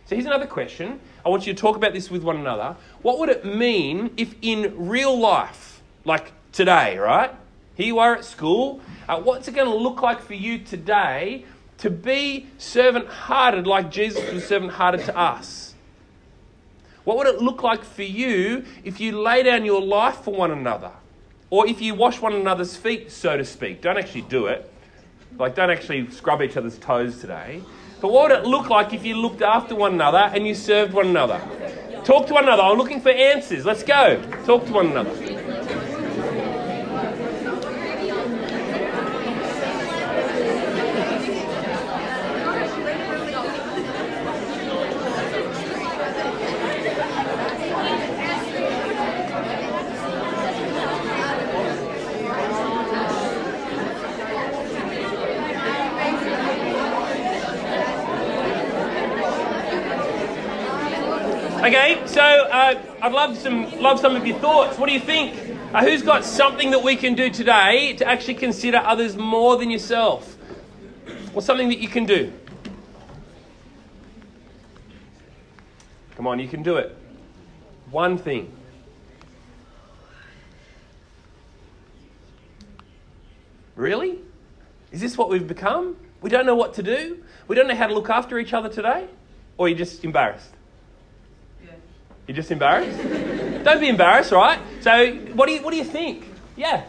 So 0.06 0.16
here's 0.16 0.28
another 0.28 0.46
question. 0.46 1.00
I 1.26 1.30
want 1.30 1.48
you 1.48 1.54
to 1.54 1.60
talk 1.60 1.76
about 1.76 1.94
this 1.94 2.12
with 2.12 2.22
one 2.22 2.38
another. 2.38 2.76
What 3.02 3.18
would 3.18 3.30
it 3.30 3.44
mean 3.44 4.12
if 4.18 4.36
in 4.44 4.88
real 4.88 5.18
life, 5.18 5.82
like 6.04 6.32
today, 6.52 7.00
right? 7.00 7.32
Here 7.74 7.88
you 7.88 7.98
are 7.98 8.16
at 8.16 8.24
school. 8.24 8.82
Uh, 9.10 9.20
what's 9.20 9.48
it 9.48 9.56
going 9.56 9.68
to 9.68 9.76
look 9.76 10.04
like 10.04 10.22
for 10.22 10.36
you 10.36 10.60
today 10.60 11.46
to 11.80 11.90
be 11.90 12.46
servant 12.60 13.08
hearted 13.08 13.66
like 13.66 13.90
Jesus 13.90 14.32
was 14.32 14.46
servant 14.46 14.74
hearted 14.74 15.04
to 15.06 15.18
us? 15.18 15.74
What 17.04 17.18
would 17.18 17.28
it 17.28 17.42
look 17.42 17.64
like 17.64 17.84
for 17.84 18.04
you 18.04 18.64
if 18.84 19.00
you 19.00 19.20
lay 19.20 19.42
down 19.42 19.66
your 19.66 19.82
life 19.82 20.18
for 20.18 20.36
one 20.36 20.52
another? 20.52 20.92
Or 21.50 21.68
if 21.68 21.82
you 21.82 21.96
wash 21.96 22.22
one 22.22 22.34
another's 22.34 22.78
feet, 22.78 23.12
so 23.12 23.38
to 23.38 23.46
speak? 23.46 23.82
Don't 23.82 23.98
actually 23.98 24.22
do 24.22 24.46
it. 24.46 24.72
Like, 25.38 25.56
don't 25.56 25.72
actually 25.72 26.12
scrub 26.12 26.44
each 26.44 26.58
other's 26.58 26.78
toes 26.78 27.20
today. 27.20 27.64
But 28.02 28.12
what 28.12 28.30
would 28.30 28.40
it 28.40 28.46
look 28.46 28.70
like 28.70 28.94
if 28.94 29.06
you 29.06 29.16
looked 29.16 29.42
after 29.42 29.76
one 29.76 29.94
another 29.94 30.30
and 30.34 30.46
you 30.46 30.54
served 30.54 30.94
one 30.94 31.08
another? 31.08 31.42
Talk 32.04 32.28
to 32.28 32.34
one 32.34 32.44
another. 32.44 32.64
I'm 32.64 32.78
looking 32.78 33.02
for 33.02 33.10
answers. 33.10 33.66
Let's 33.66 33.84
go. 33.84 34.22
Talk 34.46 34.66
to 34.66 34.74
one 34.74 34.88
another. 34.88 35.12
I'd 63.06 63.14
love 63.14 63.38
some 63.38 63.70
love 63.80 64.00
some 64.00 64.16
of 64.16 64.26
your 64.26 64.40
thoughts. 64.40 64.80
What 64.80 64.88
do 64.88 64.92
you 64.92 65.00
think? 65.00 65.36
Uh, 65.72 65.84
who's 65.84 66.02
got 66.02 66.26
something 66.26 66.72
that 66.72 66.82
we 66.82 66.96
can 66.96 67.14
do 67.14 67.30
today 67.30 67.94
to 67.98 68.08
actually 68.08 68.34
consider 68.34 68.78
others 68.78 69.16
more 69.16 69.58
than 69.58 69.70
yourself? 69.70 70.36
Or 71.36 71.44
something 71.44 71.70
that 71.70 71.78
you 71.78 71.88
can 71.88 72.08
do? 72.08 72.34
Come 76.16 76.26
on, 76.26 76.40
you 76.40 76.48
can 76.48 76.64
do 76.64 76.78
it. 76.78 76.98
One 77.92 78.18
thing. 78.18 78.52
Really? 83.76 84.18
Is 84.92 85.00
this 85.00 85.16
what 85.16 85.30
we've 85.30 85.48
become? 85.48 85.96
We 86.22 86.32
don't 86.32 86.48
know 86.48 86.56
what 86.56 86.74
to 86.74 86.82
do? 86.82 87.24
We 87.48 87.56
don't 87.56 87.68
know 87.68 87.76
how 87.76 87.86
to 87.86 87.94
look 87.94 88.10
after 88.10 88.40
each 88.40 88.54
other 88.54 88.70
today? 88.70 89.08
Or 89.60 89.70
you're 89.70 89.78
just 89.78 90.04
embarrassed? 90.04 90.55
You're 92.28 92.36
just 92.36 92.52
embarrassed? 92.52 93.64
don't 93.64 93.80
be 93.80 93.90
embarrassed, 93.90 94.32
right? 94.32 94.60
So, 94.82 95.14
what 95.34 95.48
do 95.48 95.54
you, 95.54 95.62
what 95.62 95.72
do 95.72 95.78
you 95.78 95.84
think? 95.84 96.26
Yeah. 96.56 96.86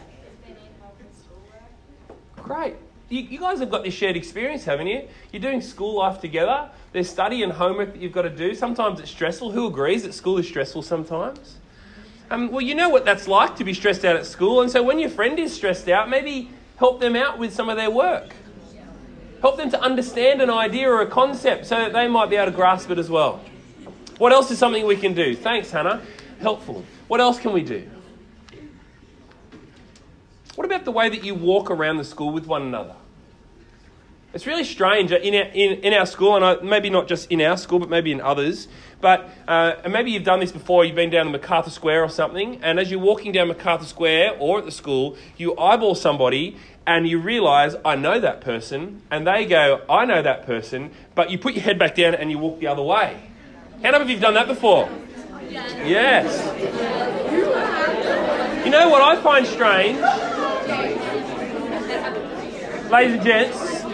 Great. 2.37 2.77
You, 3.09 3.23
you, 3.23 3.41
guys 3.41 3.61
have 3.61 3.71
got 3.71 3.83
this 3.83 3.95
shared 3.95 4.17
experience, 4.17 4.65
haven't 4.65 4.87
you? 4.87 5.09
You're 5.33 5.43
doing 5.43 5.61
school 5.61 5.97
life 5.97 6.21
together. 6.21 6.71
There's 6.93 7.09
study 7.09 7.43
and 7.43 7.53
homework 7.53 7.93
that 7.93 8.01
you've 8.01 8.13
got 8.13 8.23
to 8.23 8.31
do. 8.31 8.55
Sometimes 8.55 9.01
it's 9.01 9.11
stressful. 9.11 9.53
Who 9.53 9.67
agrees 9.67 10.03
that 10.05 10.15
school 10.15 10.39
is 10.39 10.47
stressful 10.47 10.83
sometimes? 10.83 11.57
Um, 12.31 12.51
well, 12.51 12.61
you 12.61 12.75
know 12.75 12.89
what 12.89 13.05
that's 13.05 13.29
like 13.29 13.57
to 13.57 13.65
be 13.65 13.75
stressed 13.75 14.05
out 14.05 14.17
at 14.17 14.27
school. 14.27 14.61
And 14.61 14.71
so 14.71 14.83
when 14.83 14.99
your 14.99 15.11
friend 15.11 15.39
is 15.39 15.55
stressed 15.55 15.89
out, 15.89 16.09
maybe 16.09 16.51
help 16.77 17.01
them 17.01 17.17
out 17.17 17.39
with 17.39 17.55
some 17.55 17.69
of 17.69 17.77
their 17.77 17.91
work. 17.91 18.35
Help 19.41 19.57
them 19.57 19.71
to 19.71 19.81
understand 19.81 20.41
an 20.41 20.51
idea 20.51 20.91
or 20.91 21.03
a 21.03 21.07
concept 21.07 21.67
so 21.67 21.77
that 21.77 21.93
they 21.93 22.09
might 22.09 22.31
be 22.31 22.37
able 22.37 22.51
to 22.51 22.57
grasp 22.57 22.91
it 22.91 22.99
as 22.99 23.11
well. 23.11 23.41
What 24.19 24.33
else 24.33 24.51
is 24.51 24.59
something 24.59 24.87
we 24.87 24.97
can 24.97 25.15
do? 25.15 25.37
Thanks, 25.37 25.71
Hannah. 25.71 26.03
Helpful. 26.41 26.85
What 27.09 27.21
else 27.21 27.39
can 27.39 27.53
we 27.53 27.63
do? 27.63 27.89
What 30.55 30.65
about 30.65 30.85
the 30.87 30.93
way 30.93 31.11
that 31.11 31.23
you 31.23 31.35
walk 31.35 31.71
around 31.71 31.99
the 31.99 32.05
school 32.05 32.33
with 32.33 32.47
one 32.47 32.63
another? 32.63 32.95
It's 34.33 34.47
really 34.47 34.65
strange 34.65 35.13
in 35.13 35.35
our, 35.35 35.49
in, 35.51 35.81
in 35.81 35.95
our 35.95 36.07
school, 36.07 36.37
and 36.37 36.45
I, 36.45 36.57
maybe 36.63 36.91
not 36.91 37.09
just 37.09 37.31
in 37.31 37.41
our 37.41 37.57
school, 37.57 37.79
but 37.79 37.89
maybe 37.89 38.13
in 38.13 38.21
others. 38.21 38.69
But 39.01 39.31
uh, 39.47 39.77
and 39.85 39.93
maybe 39.93 40.11
you've 40.11 40.25
done 40.25 40.41
this 40.41 40.53
before. 40.53 40.85
You've 40.85 40.97
been 40.97 41.11
down 41.11 41.27
to 41.27 41.33
Macarthur 41.33 41.71
Square 41.71 42.03
or 42.03 42.09
something, 42.09 42.63
and 42.63 42.79
as 42.79 42.91
you're 42.91 43.01
walking 43.01 43.33
down 43.33 43.49
Macarthur 43.49 43.87
Square 43.87 44.37
or 44.39 44.59
at 44.59 44.65
the 44.65 44.71
school, 44.71 45.17
you 45.37 45.57
eyeball 45.59 45.95
somebody, 45.95 46.57
and 46.87 47.07
you 47.07 47.19
realise 47.19 47.75
I 47.85 47.97
know 47.97 48.19
that 48.21 48.41
person, 48.41 49.03
and 49.11 49.27
they 49.27 49.47
go 49.47 49.83
I 49.89 50.05
know 50.07 50.23
that 50.23 50.47
person, 50.47 50.91
but 51.15 51.31
you 51.31 51.39
put 51.39 51.55
your 51.55 51.63
head 51.63 51.79
back 51.79 51.95
down 51.95 52.15
and 52.15 52.31
you 52.31 52.39
walk 52.39 52.61
the 52.61 52.67
other 52.67 52.83
way. 52.83 53.31
How 53.87 53.93
many 53.93 54.03
of 54.03 54.11
you 54.11 54.17
have 54.17 54.23
done 54.23 54.35
that 54.35 54.49
before? 54.49 54.89
Yes. 55.49 56.45
You 58.65 58.73
know 58.73 58.89
what 58.89 59.01
I 59.01 59.15
find 59.23 59.47
strange, 59.47 60.01
ladies 62.91 63.15
and 63.15 63.23
gents 63.23 63.85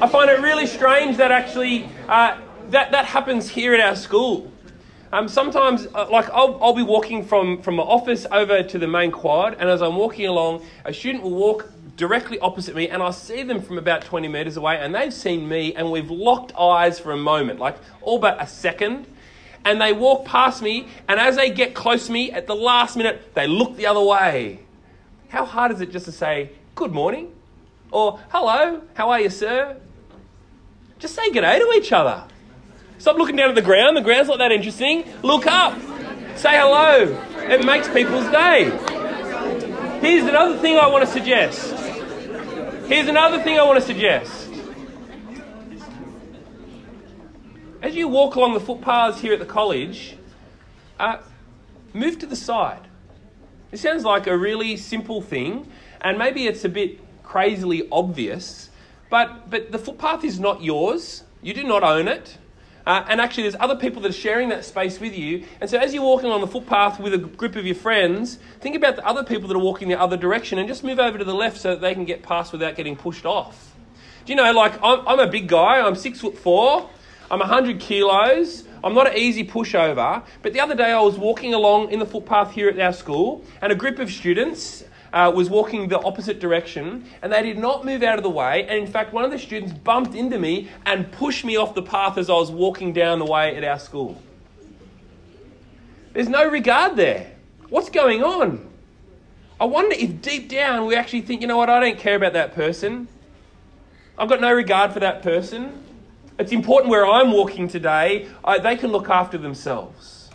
I 0.00 0.08
find 0.08 0.30
it 0.30 0.38
really 0.40 0.68
strange 0.68 1.16
that 1.16 1.32
actually 1.32 1.88
uh, 2.08 2.40
that, 2.70 2.92
that 2.92 3.06
happens 3.06 3.48
here 3.48 3.74
at 3.74 3.80
our 3.80 3.96
school. 3.96 4.52
Um, 5.10 5.26
sometimes, 5.26 5.88
uh, 5.96 6.08
like, 6.08 6.30
I'll, 6.30 6.56
I'll 6.62 6.72
be 6.72 6.84
walking 6.84 7.24
from, 7.24 7.60
from 7.60 7.74
my 7.74 7.82
office 7.82 8.24
over 8.30 8.62
to 8.62 8.78
the 8.78 8.86
main 8.86 9.10
quad, 9.10 9.56
and 9.58 9.68
as 9.68 9.82
I'm 9.82 9.96
walking 9.96 10.26
along, 10.26 10.64
a 10.84 10.94
student 10.94 11.24
will 11.24 11.34
walk 11.34 11.68
directly 11.98 12.38
opposite 12.38 12.76
me, 12.76 12.88
and 12.88 13.02
I 13.02 13.10
see 13.10 13.42
them 13.42 13.60
from 13.60 13.76
about 13.76 14.02
20 14.02 14.28
metres 14.28 14.56
away, 14.56 14.78
and 14.78 14.94
they've 14.94 15.12
seen 15.12 15.48
me, 15.48 15.74
and 15.74 15.90
we've 15.90 16.10
locked 16.10 16.52
eyes 16.56 16.98
for 16.98 17.12
a 17.12 17.16
moment, 17.16 17.58
like 17.58 17.76
all 18.00 18.18
but 18.18 18.40
a 18.40 18.46
second. 18.46 19.06
And 19.64 19.80
they 19.80 19.92
walk 19.92 20.24
past 20.24 20.62
me, 20.62 20.86
and 21.08 21.18
as 21.20 21.36
they 21.36 21.50
get 21.50 21.74
close 21.74 22.06
to 22.06 22.12
me, 22.12 22.30
at 22.30 22.46
the 22.46 22.54
last 22.54 22.96
minute, 22.96 23.34
they 23.34 23.48
look 23.48 23.76
the 23.76 23.86
other 23.86 24.00
way. 24.00 24.60
How 25.28 25.44
hard 25.44 25.72
is 25.72 25.80
it 25.82 25.90
just 25.90 26.06
to 26.06 26.12
say, 26.12 26.52
Good 26.76 26.92
morning? 26.92 27.32
Or, 27.90 28.20
Hello, 28.28 28.82
how 28.94 29.10
are 29.10 29.20
you, 29.20 29.28
sir? 29.28 29.76
Just 31.00 31.16
say 31.16 31.30
g'day 31.30 31.58
to 31.58 31.72
each 31.76 31.92
other. 31.92 32.24
Stop 32.98 33.16
looking 33.16 33.36
down 33.36 33.48
at 33.48 33.56
the 33.56 33.62
ground. 33.62 33.96
The 33.96 34.00
ground's 34.00 34.28
not 34.28 34.38
that 34.38 34.52
interesting. 34.52 35.04
Look 35.22 35.46
up. 35.46 35.74
Say 36.36 36.56
hello. 36.58 37.20
It 37.36 37.64
makes 37.64 37.88
people's 37.88 38.28
day. 38.30 38.70
Here's 40.00 40.24
another 40.24 40.56
thing 40.58 40.76
I 40.76 40.86
want 40.86 41.04
to 41.04 41.12
suggest. 41.12 41.87
Here's 42.88 43.06
another 43.06 43.42
thing 43.42 43.58
I 43.58 43.64
want 43.64 43.78
to 43.78 43.84
suggest. 43.84 44.48
As 47.82 47.94
you 47.94 48.08
walk 48.08 48.36
along 48.36 48.54
the 48.54 48.60
footpaths 48.60 49.20
here 49.20 49.34
at 49.34 49.40
the 49.40 49.44
college, 49.44 50.16
uh, 50.98 51.18
move 51.92 52.18
to 52.20 52.26
the 52.26 52.34
side. 52.34 52.88
It 53.72 53.76
sounds 53.76 54.06
like 54.06 54.26
a 54.26 54.34
really 54.34 54.78
simple 54.78 55.20
thing, 55.20 55.70
and 56.00 56.16
maybe 56.16 56.46
it's 56.46 56.64
a 56.64 56.68
bit 56.70 56.98
crazily 57.22 57.86
obvious, 57.92 58.70
but, 59.10 59.50
but 59.50 59.70
the 59.70 59.78
footpath 59.78 60.24
is 60.24 60.40
not 60.40 60.62
yours. 60.62 61.24
You 61.42 61.52
do 61.52 61.64
not 61.64 61.82
own 61.82 62.08
it. 62.08 62.38
Uh, 62.88 63.04
and 63.10 63.20
actually, 63.20 63.42
there's 63.42 63.54
other 63.60 63.76
people 63.76 64.00
that 64.00 64.08
are 64.08 64.14
sharing 64.14 64.48
that 64.48 64.64
space 64.64 64.98
with 64.98 65.14
you. 65.14 65.44
And 65.60 65.68
so, 65.68 65.78
as 65.78 65.92
you're 65.92 66.02
walking 66.02 66.30
on 66.30 66.40
the 66.40 66.46
footpath 66.46 66.98
with 66.98 67.12
a 67.12 67.18
group 67.18 67.54
of 67.54 67.66
your 67.66 67.74
friends, 67.74 68.38
think 68.60 68.74
about 68.74 68.96
the 68.96 69.06
other 69.06 69.22
people 69.22 69.46
that 69.48 69.54
are 69.54 69.60
walking 69.60 69.88
the 69.88 70.00
other 70.00 70.16
direction 70.16 70.58
and 70.58 70.66
just 70.66 70.82
move 70.82 70.98
over 70.98 71.18
to 71.18 71.24
the 71.24 71.34
left 71.34 71.58
so 71.58 71.72
that 71.72 71.82
they 71.82 71.92
can 71.92 72.06
get 72.06 72.22
past 72.22 72.50
without 72.50 72.76
getting 72.76 72.96
pushed 72.96 73.26
off. 73.26 73.76
Do 74.24 74.32
you 74.32 74.36
know, 74.36 74.50
like, 74.52 74.72
I'm, 74.82 75.06
I'm 75.06 75.20
a 75.20 75.26
big 75.26 75.48
guy, 75.48 75.86
I'm 75.86 75.96
six 75.96 76.22
foot 76.22 76.38
four, 76.38 76.88
I'm 77.30 77.40
100 77.40 77.78
kilos. 77.78 78.64
I'm 78.82 78.94
not 78.94 79.08
an 79.08 79.16
easy 79.18 79.44
pushover, 79.44 80.22
but 80.40 80.52
the 80.52 80.60
other 80.60 80.76
day 80.76 80.92
I 80.92 81.00
was 81.00 81.18
walking 81.18 81.52
along 81.52 81.90
in 81.90 81.98
the 81.98 82.06
footpath 82.06 82.52
here 82.52 82.68
at 82.68 82.78
our 82.78 82.92
school, 82.92 83.44
and 83.60 83.72
a 83.72 83.74
group 83.74 83.98
of 83.98 84.10
students, 84.10 84.84
uh, 85.12 85.32
was 85.34 85.48
walking 85.48 85.88
the 85.88 86.00
opposite 86.00 86.40
direction 86.40 87.04
and 87.22 87.32
they 87.32 87.42
did 87.42 87.58
not 87.58 87.84
move 87.84 88.02
out 88.02 88.18
of 88.18 88.22
the 88.22 88.30
way. 88.30 88.66
And 88.68 88.78
in 88.78 88.86
fact, 88.86 89.12
one 89.12 89.24
of 89.24 89.30
the 89.30 89.38
students 89.38 89.72
bumped 89.72 90.14
into 90.14 90.38
me 90.38 90.68
and 90.86 91.10
pushed 91.12 91.44
me 91.44 91.56
off 91.56 91.74
the 91.74 91.82
path 91.82 92.18
as 92.18 92.28
I 92.30 92.34
was 92.34 92.50
walking 92.50 92.92
down 92.92 93.18
the 93.18 93.26
way 93.26 93.56
at 93.56 93.64
our 93.64 93.78
school. 93.78 94.20
There's 96.12 96.28
no 96.28 96.48
regard 96.48 96.96
there. 96.96 97.32
What's 97.68 97.90
going 97.90 98.22
on? 98.22 98.66
I 99.60 99.64
wonder 99.64 99.94
if 99.98 100.22
deep 100.22 100.48
down 100.48 100.86
we 100.86 100.94
actually 100.94 101.22
think, 101.22 101.40
you 101.40 101.46
know 101.46 101.56
what, 101.56 101.68
I 101.68 101.80
don't 101.80 101.98
care 101.98 102.16
about 102.16 102.32
that 102.34 102.54
person. 102.54 103.08
I've 104.16 104.28
got 104.28 104.40
no 104.40 104.52
regard 104.52 104.92
for 104.92 105.00
that 105.00 105.22
person. 105.22 105.84
It's 106.38 106.52
important 106.52 106.90
where 106.90 107.06
I'm 107.06 107.32
walking 107.32 107.66
today, 107.66 108.28
I, 108.44 108.58
they 108.58 108.76
can 108.76 108.92
look 108.92 109.08
after 109.10 109.36
themselves. 109.36 110.30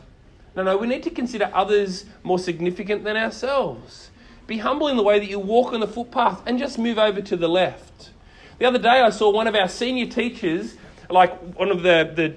No, 0.55 0.63
no, 0.63 0.77
we 0.77 0.87
need 0.87 1.03
to 1.03 1.09
consider 1.09 1.49
others 1.53 2.05
more 2.23 2.37
significant 2.37 3.03
than 3.03 3.15
ourselves. 3.15 4.11
Be 4.53 4.59
humble 4.59 4.87
in 4.87 4.97
the 4.97 5.01
way 5.01 5.17
that 5.17 5.25
you 5.25 5.39
walk 5.39 5.73
on 5.73 5.79
the 5.79 5.87
footpath 5.87 6.43
and 6.45 6.59
just 6.59 6.77
move 6.77 6.99
over 6.99 7.23
to 7.23 7.35
the 7.35 7.49
left. 7.49 8.11
The 8.59 8.65
other 8.65 8.77
day, 8.77 9.01
I 9.01 9.09
saw 9.09 9.31
one 9.31 9.47
of 9.47 9.55
our 9.55 9.67
senior 9.67 10.05
teachers, 10.05 10.75
like 11.09 11.35
one 11.55 11.71
of 11.71 11.81
the, 11.81 12.13
the 12.15 12.35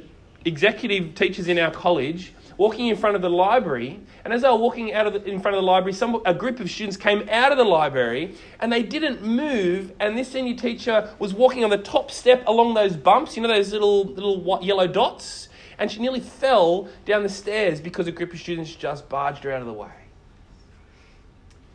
executive 0.48 1.14
teachers 1.14 1.46
in 1.46 1.58
our 1.58 1.70
college, 1.70 2.32
walking 2.56 2.86
in 2.86 2.96
front 2.96 3.16
of 3.16 3.20
the 3.20 3.28
library. 3.28 4.00
And 4.24 4.32
as 4.32 4.40
they 4.40 4.48
were 4.48 4.56
walking 4.56 4.94
out 4.94 5.06
of 5.06 5.12
the, 5.12 5.24
in 5.30 5.40
front 5.40 5.58
of 5.58 5.62
the 5.62 5.66
library, 5.66 5.92
some, 5.92 6.22
a 6.24 6.32
group 6.32 6.58
of 6.58 6.70
students 6.70 6.96
came 6.96 7.28
out 7.28 7.52
of 7.52 7.58
the 7.58 7.64
library 7.64 8.34
and 8.60 8.72
they 8.72 8.82
didn't 8.82 9.22
move. 9.22 9.92
And 10.00 10.16
this 10.16 10.32
senior 10.32 10.56
teacher 10.56 11.14
was 11.18 11.34
walking 11.34 11.64
on 11.64 11.68
the 11.68 11.76
top 11.76 12.10
step 12.10 12.44
along 12.46 12.72
those 12.72 12.96
bumps, 12.96 13.36
you 13.36 13.42
know, 13.42 13.48
those 13.48 13.74
little, 13.74 14.04
little 14.06 14.58
yellow 14.62 14.86
dots. 14.86 15.50
And 15.78 15.92
she 15.92 16.00
nearly 16.00 16.20
fell 16.20 16.88
down 17.04 17.24
the 17.24 17.28
stairs 17.28 17.78
because 17.78 18.06
a 18.06 18.12
group 18.12 18.32
of 18.32 18.40
students 18.40 18.74
just 18.74 19.06
barged 19.10 19.44
her 19.44 19.52
out 19.52 19.60
of 19.60 19.66
the 19.66 19.74
way. 19.74 20.05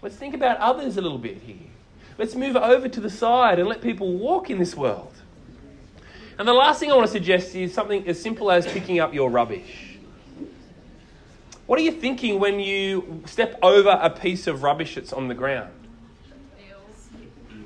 Let's 0.01 0.15
think 0.15 0.33
about 0.33 0.57
others 0.57 0.97
a 0.97 1.01
little 1.01 1.19
bit 1.19 1.37
here. 1.37 1.57
Let's 2.17 2.35
move 2.35 2.55
over 2.55 2.89
to 2.89 2.99
the 2.99 3.09
side 3.09 3.59
and 3.59 3.67
let 3.69 3.81
people 3.81 4.13
walk 4.17 4.49
in 4.49 4.57
this 4.57 4.75
world. 4.75 5.13
And 6.39 6.47
the 6.47 6.53
last 6.53 6.79
thing 6.79 6.91
I 6.91 6.95
want 6.95 7.05
to 7.07 7.11
suggest 7.11 7.55
is 7.55 7.73
something 7.73 8.07
as 8.07 8.19
simple 8.19 8.49
as 8.51 8.65
picking 8.65 8.99
up 8.99 9.13
your 9.13 9.29
rubbish. 9.29 9.97
What 11.67 11.79
are 11.79 11.83
you 11.83 11.91
thinking 11.91 12.39
when 12.39 12.59
you 12.59 13.23
step 13.27 13.59
over 13.61 13.89
a 14.01 14.09
piece 14.09 14.47
of 14.47 14.63
rubbish 14.63 14.95
that's 14.95 15.13
on 15.13 15.27
the 15.27 15.35
ground? 15.35 15.71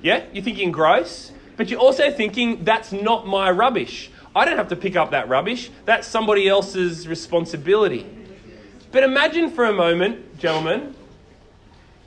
Yeah, 0.01 0.25
you're 0.33 0.43
thinking 0.43 0.71
gross, 0.71 1.31
but 1.57 1.69
you're 1.69 1.79
also 1.79 2.11
thinking 2.11 2.63
that's 2.63 2.91
not 2.91 3.25
my 3.25 3.49
rubbish. 3.49 4.11
I 4.35 4.43
don't 4.43 4.57
have 4.57 4.67
to 4.69 4.75
pick 4.75 4.95
up 4.95 5.11
that 5.11 5.29
rubbish. 5.29 5.71
That's 5.85 6.05
somebody 6.05 6.49
else's 6.49 7.07
responsibility. 7.07 8.05
But 8.91 9.03
imagine 9.03 9.49
for 9.49 9.65
a 9.65 9.73
moment, 9.73 10.37
gentlemen, 10.37 10.93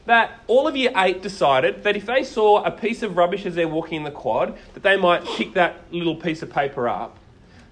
that 0.08 0.40
all 0.46 0.66
of 0.66 0.76
year 0.76 0.92
eight 0.96 1.22
decided 1.22 1.84
that 1.84 1.96
if 1.96 2.06
they 2.06 2.24
saw 2.24 2.62
a 2.64 2.70
piece 2.70 3.02
of 3.02 3.16
rubbish 3.16 3.46
as 3.46 3.54
they're 3.54 3.68
walking 3.68 3.98
in 3.98 4.02
the 4.04 4.10
quad, 4.10 4.56
that 4.74 4.82
they 4.82 4.96
might 4.96 5.24
pick 5.24 5.54
that 5.54 5.76
little 5.90 6.16
piece 6.16 6.42
of 6.42 6.50
paper 6.50 6.88
up. 6.88 7.16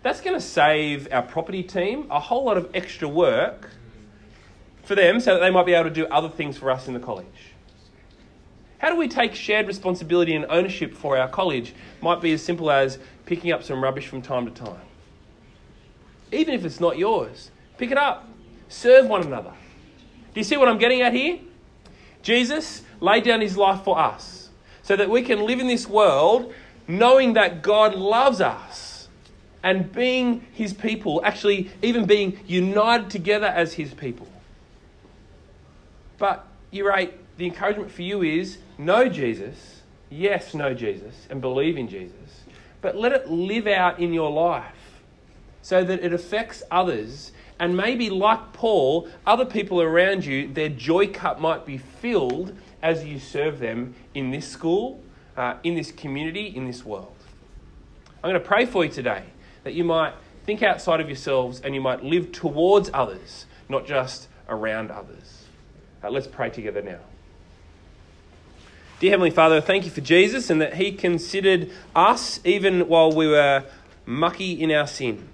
That's 0.03 0.21
going 0.21 0.35
to 0.35 0.41
save 0.41 1.09
our 1.11 1.23
property 1.23 1.63
team 1.63 2.07
a 2.11 2.21
whole 2.21 2.45
lot 2.45 2.57
of 2.57 2.71
extra 2.75 3.09
work 3.09 3.71
for 4.85 4.95
them 4.95 5.19
so 5.19 5.35
that 5.35 5.41
they 5.41 5.51
might 5.51 5.67
be 5.67 5.75
able 5.75 5.89
to 5.89 5.95
do 5.95 6.07
other 6.07 6.29
things 6.29 6.57
for 6.57 6.71
us 6.71 6.87
in 6.87 6.95
the 6.95 7.01
college. 7.01 7.27
How 8.79 8.91
do 8.91 8.97
we 8.97 9.09
take 9.09 9.35
shared 9.35 9.67
responsibility 9.67 10.35
and 10.35 10.47
ownership 10.49 10.95
for 10.95 11.19
our 11.19 11.29
college? 11.29 11.75
Might 12.01 12.21
be 12.21 12.33
as 12.33 12.43
simple 12.43 12.71
as 12.71 12.99
picking 13.25 13.51
up 13.51 13.65
some 13.65 13.83
rubbish 13.83 14.07
from 14.07 14.23
time 14.23 14.45
to 14.47 14.53
time. 14.53 14.81
Even 16.31 16.55
if 16.55 16.65
it's 16.65 16.81
not 16.81 16.99
yours, 16.99 17.51
Pick 17.79 17.91
it 17.91 17.99
up. 17.99 18.29
Serve 18.69 19.07
one 19.07 19.23
another. 19.23 19.53
Do 20.33 20.41
you 20.41 20.45
see 20.45 20.57
what 20.57 20.69
I'm 20.69 20.79
getting 20.79 21.03
at 21.03 21.13
here? 21.13 21.39
Jesus 22.27 22.83
laid 23.01 23.23
down 23.23 23.41
his 23.41 23.57
life 23.57 23.85
for 23.85 23.97
us 23.97 24.49
so 24.83 24.97
that 24.97 25.09
we 25.09 25.23
can 25.23 25.47
live 25.47 25.61
in 25.61 25.69
this 25.69 25.87
world 25.87 26.53
knowing 26.89 27.35
that 27.35 27.63
God 27.63 27.95
loves 27.95 28.41
us 28.41 29.07
and 29.63 29.93
being 29.93 30.45
his 30.53 30.73
people, 30.73 31.21
actually, 31.23 31.71
even 31.83 32.05
being 32.05 32.41
united 32.45 33.11
together 33.11 33.47
as 33.47 33.75
his 33.75 33.95
people. 33.95 34.27
But, 36.19 36.45
you 36.73 36.85
right, 36.85 37.17
the 37.37 37.47
encouragement 37.47 37.93
for 37.93 38.03
you 38.03 38.25
is 38.25 38.59
know 38.77 39.09
Jesus, 39.09 39.83
yes, 40.11 40.53
know 40.53 40.75
Jesus, 40.75 41.29
and 41.31 41.41
believe 41.41 41.79
in 41.79 41.87
Jesus, 41.87 42.41
but 42.81 42.97
let 42.97 43.13
it 43.13 43.31
live 43.31 43.69
out 43.69 44.01
in 44.01 44.13
your 44.13 44.33
life 44.33 44.86
so 45.67 45.83
that 45.83 45.99
it 46.05 46.13
affects 46.13 46.63
others. 46.71 47.33
And 47.59 47.77
maybe, 47.77 48.09
like 48.09 48.53
Paul, 48.53 49.09
other 49.27 49.45
people 49.45 49.83
around 49.83 50.25
you, 50.25 50.47
their 50.47 50.69
joy 50.69 51.09
cup 51.09 51.41
might 51.41 51.67
be 51.67 51.77
filled 51.77 52.57
as 52.81 53.05
you 53.05 53.19
serve 53.19 53.59
them 53.59 53.97
in 54.15 54.31
this 54.31 54.49
school, 54.49 55.03
uh, 55.37 55.55
in 55.65 55.75
this 55.75 55.91
community, 55.91 56.47
in 56.55 56.69
this 56.69 56.85
world. 56.85 57.17
I'm 58.23 58.31
going 58.31 58.41
to 58.41 58.47
pray 58.47 58.65
for 58.65 58.85
you 58.85 58.93
today 58.93 59.25
that 59.65 59.75
you 59.75 59.83
might 59.83 60.15
think 60.45 60.63
outside 60.63 61.01
of 61.01 61.09
yourselves 61.09 61.61
and 61.63 61.75
you 61.75 61.81
might 61.81 62.05
live 62.05 62.31
towards 62.31 62.89
others, 62.95 63.47
not 63.69 63.89
just 63.89 64.29
around 64.49 64.93
others. 64.93 65.47
Uh, 66.01 66.11
let's 66.11 66.29
pray 66.29 66.49
together 66.49 66.81
now. 66.81 67.01
Dear 69.01 69.11
Heavenly 69.11 69.31
Father, 69.31 69.61
thank 69.61 69.85
you 69.85 69.91
for 69.91 70.01
Jesus 70.01 70.49
and 70.49 70.61
that 70.61 70.75
He 70.75 70.93
considered 70.93 71.73
us 71.93 72.39
even 72.45 72.87
while 72.87 73.11
we 73.11 73.27
were 73.27 73.65
mucky 74.07 74.53
in 74.53 74.71
our 74.71 74.87
sin. 74.87 75.31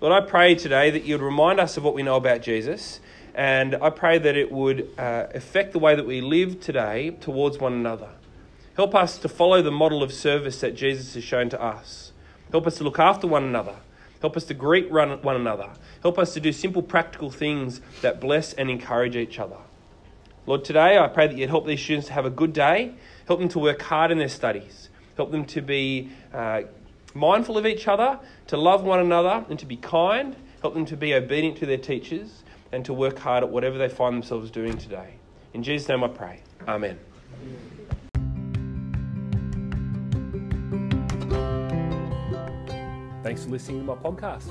Lord, 0.00 0.12
I 0.12 0.24
pray 0.24 0.54
today 0.54 0.92
that 0.92 1.06
you'd 1.06 1.20
remind 1.20 1.58
us 1.58 1.76
of 1.76 1.82
what 1.82 1.92
we 1.92 2.04
know 2.04 2.14
about 2.14 2.40
Jesus, 2.40 3.00
and 3.34 3.74
I 3.74 3.90
pray 3.90 4.16
that 4.18 4.36
it 4.36 4.52
would 4.52 4.88
uh, 4.96 5.26
affect 5.34 5.72
the 5.72 5.80
way 5.80 5.96
that 5.96 6.06
we 6.06 6.20
live 6.20 6.60
today 6.60 7.10
towards 7.10 7.58
one 7.58 7.72
another. 7.72 8.10
Help 8.76 8.94
us 8.94 9.18
to 9.18 9.28
follow 9.28 9.60
the 9.60 9.72
model 9.72 10.04
of 10.04 10.12
service 10.12 10.60
that 10.60 10.76
Jesus 10.76 11.14
has 11.14 11.24
shown 11.24 11.48
to 11.48 11.60
us. 11.60 12.12
Help 12.52 12.68
us 12.68 12.76
to 12.76 12.84
look 12.84 13.00
after 13.00 13.26
one 13.26 13.42
another. 13.42 13.74
Help 14.20 14.36
us 14.36 14.44
to 14.44 14.54
greet 14.54 14.88
one 14.88 15.18
another. 15.24 15.70
Help 16.00 16.16
us 16.16 16.32
to 16.34 16.38
do 16.38 16.52
simple, 16.52 16.80
practical 16.80 17.32
things 17.32 17.80
that 18.00 18.20
bless 18.20 18.52
and 18.52 18.70
encourage 18.70 19.16
each 19.16 19.40
other. 19.40 19.58
Lord, 20.46 20.64
today 20.64 20.96
I 20.96 21.08
pray 21.08 21.26
that 21.26 21.36
you'd 21.36 21.50
help 21.50 21.66
these 21.66 21.82
students 21.82 22.06
to 22.06 22.12
have 22.12 22.24
a 22.24 22.30
good 22.30 22.52
day, 22.52 22.94
help 23.26 23.40
them 23.40 23.48
to 23.48 23.58
work 23.58 23.82
hard 23.82 24.12
in 24.12 24.18
their 24.18 24.28
studies, 24.28 24.90
help 25.16 25.32
them 25.32 25.44
to 25.46 25.60
be 25.60 26.10
uh, 26.32 26.62
mindful 27.18 27.58
of 27.58 27.66
each 27.66 27.88
other, 27.88 28.18
to 28.46 28.56
love 28.56 28.84
one 28.84 29.00
another, 29.00 29.44
and 29.50 29.58
to 29.58 29.66
be 29.66 29.76
kind, 29.76 30.36
help 30.62 30.74
them 30.74 30.86
to 30.86 30.96
be 30.96 31.14
obedient 31.14 31.58
to 31.58 31.66
their 31.66 31.78
teachers, 31.78 32.44
and 32.72 32.84
to 32.84 32.92
work 32.92 33.18
hard 33.18 33.42
at 33.42 33.50
whatever 33.50 33.76
they 33.76 33.88
find 33.88 34.14
themselves 34.14 34.50
doing 34.50 34.78
today. 34.78 35.14
In 35.54 35.62
Jesus' 35.62 35.88
name 35.88 36.04
I 36.04 36.08
pray. 36.08 36.42
Amen. 36.66 36.98
Thanks 43.22 43.44
for 43.44 43.50
listening 43.50 43.80
to 43.80 43.84
my 43.84 43.94
podcast. 43.94 44.48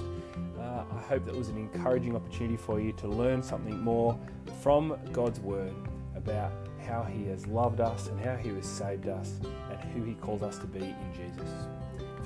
Uh, 0.60 0.84
I 0.92 1.02
hope 1.02 1.26
that 1.26 1.36
was 1.36 1.50
an 1.50 1.58
encouraging 1.58 2.16
opportunity 2.16 2.58
for 2.58 2.80
you 2.80 2.92
to 2.94 3.08
learn 3.08 3.42
something 3.42 3.80
more 3.80 4.20
from 4.62 4.98
God's 5.12 5.40
Word 5.40 5.74
about 6.16 6.52
how 6.86 7.04
He 7.04 7.26
has 7.26 7.48
loved 7.48 7.82
us 7.82 8.08
and 8.08 8.20
how 8.20 8.36
He 8.36 8.50
has 8.50 8.66
saved 8.66 9.08
us 9.08 9.40
and 9.72 9.80
who 9.92 10.04
He 10.04 10.14
calls 10.16 10.44
us 10.44 10.58
to 10.60 10.68
be 10.68 10.80
in 10.80 11.14
Jesus. 11.16 11.50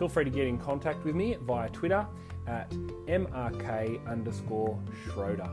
Feel 0.01 0.09
free 0.09 0.23
to 0.23 0.31
get 0.31 0.47
in 0.47 0.57
contact 0.57 1.05
with 1.05 1.13
me 1.13 1.37
via 1.43 1.69
Twitter 1.69 2.07
at 2.47 2.71
mrk 3.05 4.03
underscore 4.07 4.79
Schroeder. 5.05 5.47